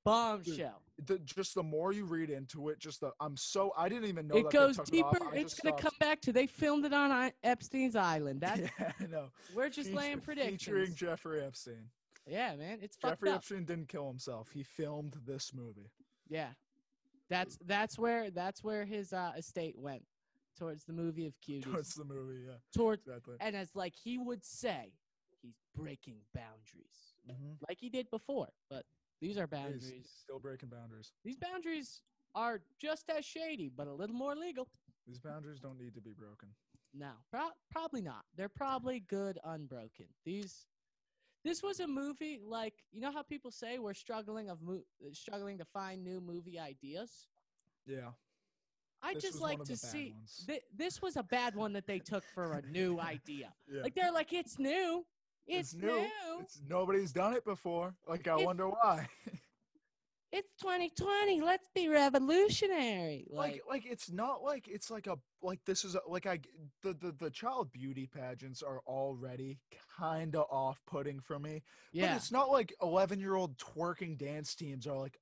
[0.05, 0.83] Bombshell.
[1.07, 4.29] The, just the more you read into it, just the I'm so I didn't even
[4.29, 5.19] know It that goes took it deeper.
[5.35, 8.41] It's going to come back to they filmed it on I- Epstein's Island.
[8.43, 9.29] That's, yeah, I know.
[9.55, 10.63] We're just Feature- laying predictions.
[10.63, 11.89] Featuring Jeffrey Epstein.
[12.27, 12.79] yeah, man.
[12.83, 13.31] It's Jeffrey.
[13.31, 14.49] Epstein didn't kill himself.
[14.53, 15.91] He filmed this movie.
[16.29, 16.49] Yeah.
[17.31, 20.03] That's that's where that's where his uh, estate went
[20.59, 21.73] towards the movie of cuties.
[21.73, 22.57] That's the movie, yeah.
[22.77, 23.37] towards Exactly.
[23.41, 24.93] and as like he would say,
[25.41, 28.49] he's breaking boundaries, hmm like he did before.
[28.69, 28.85] But
[29.23, 29.89] these are boundaries.
[29.89, 31.13] He's still breaking boundaries.
[31.25, 32.03] These boundaries
[32.35, 34.69] are just as shady, but a little more legal.
[35.07, 36.49] These boundaries don't need to be broken.
[36.93, 38.25] No, pro- probably not.
[38.37, 40.07] They're probably good unbroken.
[40.27, 40.67] These,
[41.45, 44.83] this was a movie like you know how people say we're struggling of mo-
[45.13, 47.29] struggling to find new movie ideas.
[47.87, 48.11] Yeah.
[49.05, 50.15] I This just like to see.
[50.47, 53.53] Th- this was a bad one that they took for a new idea.
[53.73, 53.83] Yeah.
[53.83, 55.05] Like they're like, it's new.
[55.47, 56.07] It's, new.
[56.41, 57.95] It's nobody's done it before.
[58.09, 59.09] Like I It- wonder why.
[60.35, 61.43] It's 2020.
[61.43, 63.27] Let's be revolutionary.
[63.31, 66.41] like Like, like it's not like it's like a like this is a, like I
[66.83, 69.59] the, the the child beauty pageants are already
[69.99, 71.63] kind of off-putting for me.
[71.93, 75.21] But yeah, it's not like 11-year-old twerking dance teams are like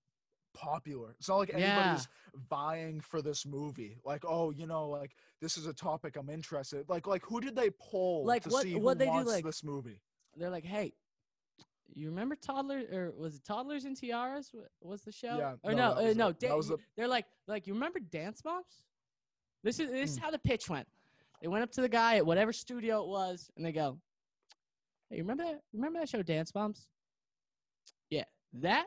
[0.54, 1.16] popular.
[1.18, 1.56] It's not like Yeah.
[1.76, 2.06] anybody's
[2.48, 3.98] vying for this movie.
[4.04, 6.88] Like, oh, you know, like this is a topic I'm interested.
[6.88, 9.32] Like like who did they poll Like, to what- see what who they do, wants
[9.32, 10.00] like- this movie?
[10.40, 10.92] They're like, hey,
[11.92, 14.52] you remember toddlers or was it toddlers and tiaras?
[14.80, 15.36] Was the show?
[15.38, 16.32] Yeah, Or no, no, uh, no.
[16.32, 18.84] the- da- the- they're like, like you remember Dance Moms?
[19.62, 20.22] This is this is Mm.
[20.22, 20.88] how the pitch went.
[21.42, 24.00] They went up to the guy at whatever studio it was, and they go,
[25.10, 25.60] "Hey, you remember that?
[25.74, 26.88] Remember that show, Dance Moms?
[28.08, 28.24] Yeah,
[28.54, 28.86] that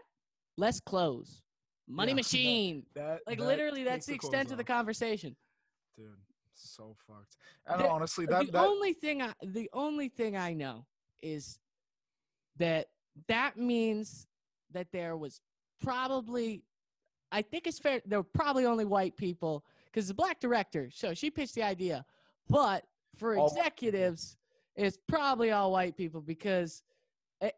[0.58, 1.44] less clothes,
[1.88, 2.86] Money Yeah, Machine.
[2.96, 5.36] That like that literally, that's the extent of the conversation.
[5.96, 6.08] dude.
[6.56, 7.36] So fucked.
[7.68, 10.86] And The- honestly, the that that only thing I the only thing I know
[11.24, 11.58] is
[12.58, 12.88] that
[13.28, 14.28] that means
[14.72, 15.42] that there was
[15.82, 16.64] probably
[17.32, 21.14] I think it's fair there were probably only white people because the black director so
[21.14, 22.06] she pitched the idea
[22.50, 22.84] but
[23.16, 24.38] for executives
[24.76, 26.84] it's probably all white people because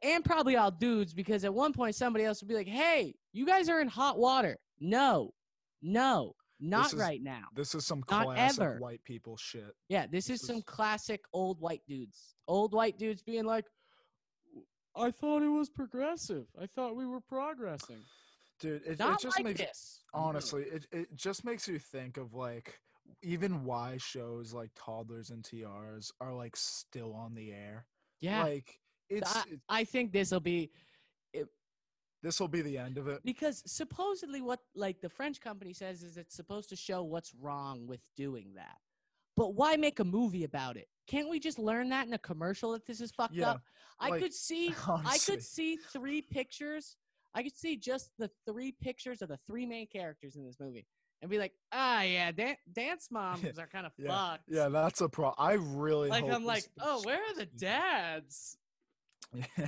[0.01, 3.45] and probably all dudes because at one point somebody else would be like hey you
[3.45, 5.33] guys are in hot water no
[5.81, 8.77] no not is- right now this is some Not classic ever.
[8.79, 9.73] white people shit.
[9.89, 12.34] yeah, this This is some classic old white dudes.
[12.47, 13.65] Old white dudes being like,
[14.95, 16.45] I thought it was progressive.
[16.61, 17.99] I thought we were progressing.
[18.59, 20.01] Dude, it, it just like makes this.
[20.13, 22.79] honestly, it, it just makes you think of like
[23.21, 27.85] even why shows like toddlers and tiaras are like still on the air.
[28.21, 28.43] Yeah.
[28.43, 28.79] Like
[29.09, 30.71] it's I, I think this will be
[32.25, 33.21] this will be the end of it.
[33.23, 37.85] because supposedly what like the French company says is it's supposed to show what's wrong
[37.85, 38.77] with doing that.
[39.35, 40.87] But why make a movie about it?
[41.07, 43.61] Can't we just learn that in a commercial that this is fucked Yeah, up?
[43.99, 44.73] I like, could see
[45.05, 46.95] I could see three pictures
[47.35, 50.85] I could see just the three pictures of the three main characters in this movie
[51.21, 54.43] and be like, ah, yeah, dan- dance moms are kind of Yeah, fucked.
[54.47, 55.33] Yeah, that's a pro.
[55.37, 58.57] I really Like I'm like, oh, where are the dads?
[59.33, 59.67] Yeah.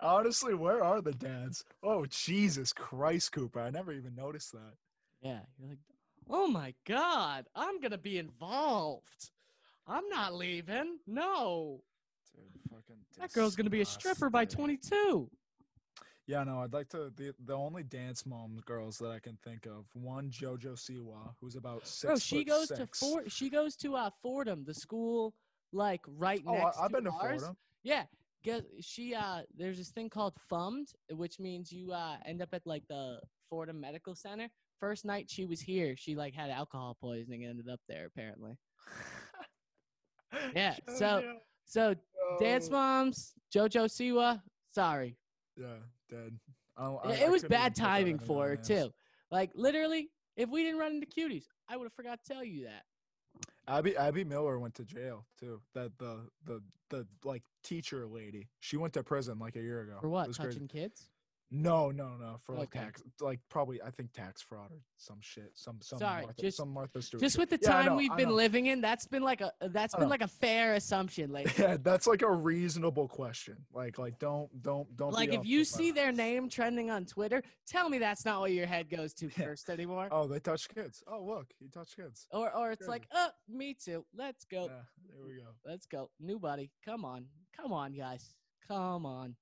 [0.00, 1.64] Honestly, where are the dads?
[1.82, 3.60] Oh Jesus Christ, Cooper!
[3.60, 4.74] I never even noticed that.
[5.22, 5.78] Yeah, you're like,
[6.30, 9.30] oh my god, I'm gonna be involved.
[9.86, 10.98] I'm not leaving.
[11.06, 11.82] No,
[12.34, 12.96] Dude, fucking.
[13.18, 15.28] that girl's gonna be a stripper by 22.
[16.28, 17.12] Yeah, no, I'd like to.
[17.16, 21.56] The the only dance mom girls that I can think of, one JoJo Siwa, who's
[21.56, 22.02] about six.
[22.06, 22.98] Bro, she goes to six.
[23.00, 23.30] Fort.
[23.32, 25.34] She goes to uh Fordham, the school
[25.72, 27.10] like right Oh, next I, I've to been to.
[27.10, 27.56] Fordham.
[27.82, 28.04] Yeah,
[28.44, 32.64] guess she uh there's this thing called FUMmed, which means you uh end up at
[32.66, 33.18] like the
[33.50, 34.48] Fordham Medical Center.
[34.82, 38.58] First night she was here, she like had alcohol poisoning and ended up there apparently.
[40.56, 41.36] Yeah, so-.
[41.66, 41.94] So
[42.40, 44.42] dance Oh, moms, JoJo Siwa,
[44.74, 45.16] sorry.
[45.56, 45.76] Yeah,
[46.10, 46.36] dead.
[46.76, 48.66] I I- it I was bad timing for her names.
[48.66, 48.90] too.
[49.30, 52.64] Like literally, if we didn't run into cuties, I would have forgot to tell you
[52.64, 52.82] that.
[53.68, 55.62] Abby Abby Miller went to jail too.
[55.74, 58.48] That the the the like teacher lady.
[58.58, 59.98] She went to prison like a year ago.
[60.00, 60.26] For what?
[60.26, 60.54] was crazy.
[60.54, 61.08] Touching kids?
[61.54, 62.38] No, no, no.
[62.44, 62.86] For like Okay.
[62.86, 65.50] tax, like probably I think tax fraud or some shit.
[65.54, 67.20] Some some Sorry, Martha, just- some Martha Stewart.
[67.20, 67.40] Just shit.
[67.40, 69.98] with the Yeah, time know, we've been living in, that's been like a that's I
[69.98, 71.30] been like a fair assumption.
[71.32, 73.58] Like, Yeah, that's like a reasonable question.
[73.70, 75.12] Like like don't don't don't.
[75.12, 78.66] like if you see their name trending on Twitter, tell me that's not what your
[78.66, 79.44] head goes to Yeah.
[79.44, 80.08] first anymore.
[80.10, 81.04] Oh, they touch kids.
[81.06, 82.26] Oh, look, he touched kids.
[82.30, 82.88] Or or it's Good.
[82.90, 84.06] like, oh, me too.
[84.14, 84.68] Let's go.
[84.70, 85.48] Yeah, there we go.
[85.66, 86.10] Let's go.
[86.18, 86.70] New buddy.
[86.82, 87.26] Come on.
[87.54, 88.34] Come on, guys.
[88.66, 89.36] Come on.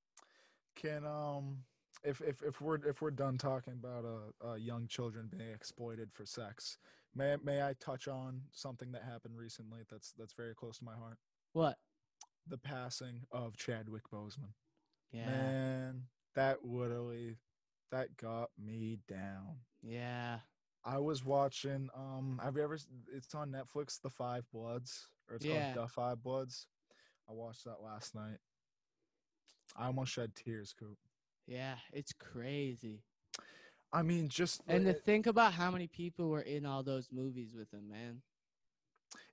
[0.74, 1.58] Can um
[2.02, 6.10] if if if we're if we're done talking about uh, uh young children being exploited
[6.12, 6.78] for sex,
[7.14, 10.94] may may I touch on something that happened recently that's that's very close to my
[10.94, 11.18] heart?
[11.52, 11.76] What?
[12.46, 14.52] The passing of Chadwick Boseman.
[15.12, 15.26] Yeah.
[15.26, 16.02] Man,
[16.34, 17.36] that literally
[17.90, 19.56] that got me down.
[19.82, 20.38] Yeah.
[20.84, 22.78] I was watching um have you ever
[23.12, 25.74] it's on Netflix, The Five Bloods, or it's Yeah.
[25.74, 26.66] called The Five Bloods.
[27.28, 28.38] I watched that last night.
[29.76, 30.98] I almost shed tears, Coop.
[31.50, 31.74] Yeah.
[31.92, 33.02] It's crazy.
[33.92, 37.54] I mean, just And to think about how many people were in all those movies
[37.56, 38.22] with him, man.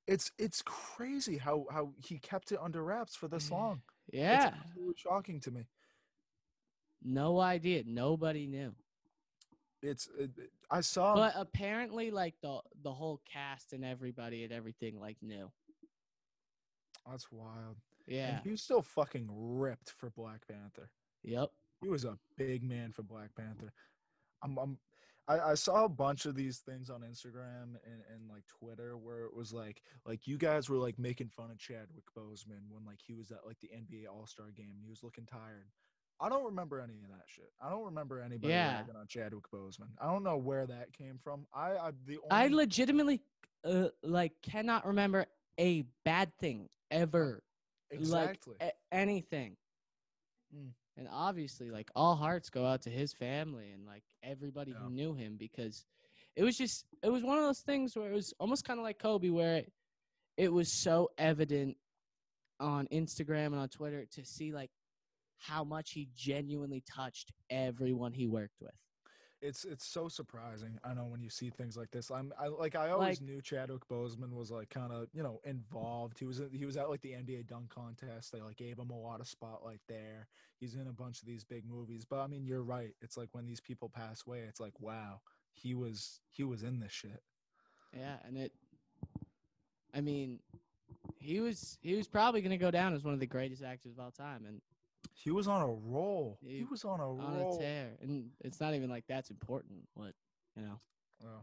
[0.08, 3.82] it's it's crazy how how he kept it under wraps for this long.
[4.12, 4.56] Yeah.
[4.90, 5.68] It's shocking to me.
[7.04, 7.84] No idea.
[7.86, 8.74] Nobody knew.
[9.84, 14.52] It's it, it- I saw But apparently, like the the whole cast and everybody and
[14.52, 15.52] everything, like knew.
[17.10, 17.78] that's wild.
[18.08, 18.38] Yeah.
[18.38, 20.90] And he was still fucking ripped for Black Panther.
[21.24, 21.52] Yep.
[21.82, 23.72] He was a big man for Black Panther.
[24.44, 24.78] I'm, I'm
[25.28, 29.26] I, I saw a bunch of these things on Instagram and, and like Twitter where
[29.26, 33.00] it was like like you guys were like making fun of Chadwick Boseman when like
[33.06, 35.68] he was at like the NBA All Star game and he was looking tired.
[36.20, 37.52] I don't remember any of that shit.
[37.62, 38.78] I don't remember anybody Yeah.
[38.78, 39.90] ragging on Chadwick Boseman.
[40.02, 41.46] I don't know where that came from.
[41.54, 43.22] I, I the only I legitimately,
[43.64, 45.28] uh, like, cannot remember
[45.60, 47.44] a bad thing ever.
[47.92, 48.56] exactly.
[48.60, 49.58] Like a- anything.
[50.56, 50.72] Mm.
[50.98, 54.78] And obviously, like, all hearts go out to his family and like everybody Yeah.
[54.80, 55.86] who knew him because
[56.36, 58.84] it was just it was one of those things where it was almost kind of
[58.84, 59.72] like Kobe, where it,
[60.38, 61.78] it was so evident
[62.60, 64.72] on Instagram and on Twitter to see like
[65.40, 68.74] how much he genuinely touched everyone he worked with.
[69.40, 70.80] It's it's so surprising.
[70.84, 72.10] I know when you see things like this.
[72.10, 75.40] I'm I like I always Like- knew Chadwick Boseman was like kind of you know
[75.44, 76.18] involved.
[76.18, 78.32] He was he was at like the NBA dunk contest.
[78.32, 80.28] They like gave him a lot of spotlight there.
[80.60, 82.04] He's in a bunch of these big movies.
[82.04, 82.96] But I mean, you're right.
[83.02, 85.22] It's like when these people pass away, it's like wow,
[85.54, 87.22] he was he was in this shit.
[87.96, 88.52] Yeah, and it.
[89.94, 90.40] I mean,
[91.20, 93.94] he was he was probably going to go down as one of the greatest actors
[93.94, 94.62] of all time, and
[95.14, 96.38] He was on a roll.
[96.42, 97.56] He He- was on a on roll.
[97.56, 97.98] a tear.
[98.02, 99.88] And it's not even like that's important.
[99.94, 100.14] What
[100.56, 100.80] you know?
[101.24, 101.42] Yeah.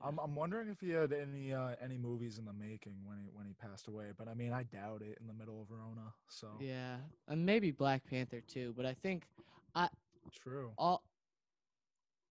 [0.00, 3.28] I'm I'm wondering if he had any uh, any movies in the making when he
[3.32, 6.12] when he passed away, but I mean I doubt it in the middle of Corona.
[6.28, 6.96] So Yeah,
[7.28, 8.74] and maybe Black Panther too.
[8.76, 9.26] But I think
[9.74, 9.88] I
[10.32, 10.72] true.
[10.76, 11.02] all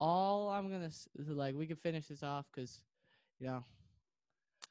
[0.00, 2.80] all I'm gonna s- like we could finish this off because
[3.40, 3.64] you know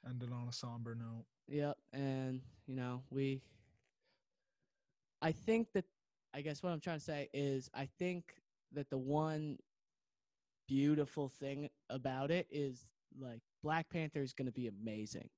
[0.08, 1.26] Ended on a somber note.
[1.48, 3.42] Yep, and you know we.
[5.24, 5.86] I think that
[6.36, 8.36] I guess what I'm trying to say is I think
[8.74, 9.58] that the one
[10.68, 12.86] beautiful thing about it is
[13.20, 15.30] like Black Panther is going to be amazing.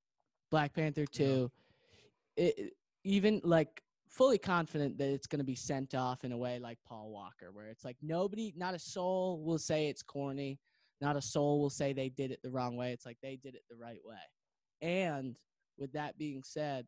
[0.51, 1.51] Black Panther two,
[2.35, 2.73] it, it-
[3.07, 6.79] even like fully confident that it's going to be sent off in a way like
[6.87, 10.59] Paul Walker, where it's like nobody, not a soul will say it's corny,
[11.01, 12.93] not a soul will say they did it the wrong way.
[12.93, 14.17] It's like they did it the right way.
[14.81, 15.37] And
[15.77, 16.87] with that being said,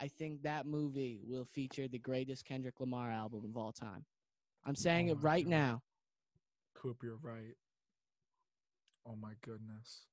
[0.00, 4.04] I think that movie will feature the greatest Kendrick Lamar album of all time.
[4.64, 5.50] I'm saying Oh it right God.
[5.50, 5.82] now.
[6.74, 7.54] Coop, you're right.
[9.06, 10.06] Oh my goodness.